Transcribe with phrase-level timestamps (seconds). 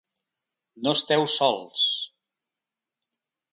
[0.87, 1.85] No esteu sols!